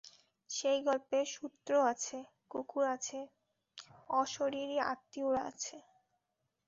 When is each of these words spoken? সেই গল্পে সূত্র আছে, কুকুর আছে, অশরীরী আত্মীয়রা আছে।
সেই 0.49 0.79
গল্পে 0.83 1.19
সূত্র 1.33 1.71
আছে, 1.91 2.17
কুকুর 2.51 2.85
আছে, 2.95 3.19
অশরীরী 4.13 4.77
আত্মীয়রা 4.91 5.41
আছে। 5.51 5.75